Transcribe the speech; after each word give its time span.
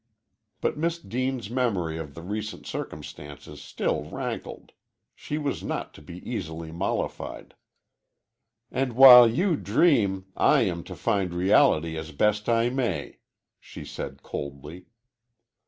But 0.61 0.79
Miss 0.79 0.97
Deane's 0.97 1.51
memory 1.51 1.99
of 1.99 2.15
the 2.15 2.23
recent 2.23 2.65
circumstances 2.65 3.61
still 3.61 4.05
rankled. 4.05 4.71
She 5.13 5.37
was 5.37 5.61
not 5.63 5.93
to 5.93 6.01
be 6.01 6.27
easily 6.27 6.71
mollified. 6.71 7.53
"And 8.71 8.93
while 8.93 9.29
you 9.29 9.55
dream, 9.55 10.25
I 10.35 10.61
am 10.61 10.81
to 10.85 10.95
find 10.95 11.29
my 11.29 11.37
reality 11.37 11.99
as 11.99 12.11
best 12.13 12.49
I 12.49 12.69
may," 12.71 13.19
she 13.59 13.85
said 13.85 14.23
coldly. 14.23 14.87